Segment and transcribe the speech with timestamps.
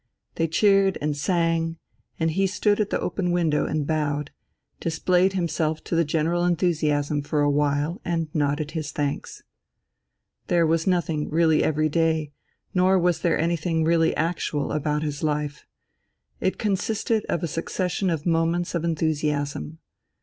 [0.33, 1.77] They cheered and sang,
[2.19, 4.31] and he stood at the open window and bowed,
[4.79, 9.43] displayed himself to the general enthusiasm for a while and nodded his thanks.
[10.47, 12.31] There was nothing really everyday,
[12.73, 15.67] nor was there anything really actual, about his life;
[16.39, 19.77] it consisted of a succession of moments of enthusiasm.